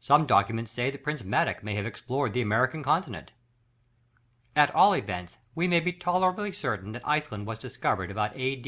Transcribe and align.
Some 0.00 0.26
documents 0.26 0.70
say 0.70 0.90
that 0.90 1.02
Prince 1.02 1.24
Madoc 1.24 1.62
may 1.62 1.76
have 1.76 1.86
explored 1.86 2.34
the 2.34 2.42
American 2.42 2.82
continent. 2.82 3.32
At 4.54 4.70
all 4.74 4.92
events 4.92 5.38
we 5.54 5.66
may 5.66 5.80
be 5.80 5.94
tolerably 5.94 6.52
certain 6.52 6.92
that 6.92 7.08
Iceland 7.08 7.46
was 7.46 7.58
discovered 7.58 8.10
about 8.10 8.36
A. 8.36 8.62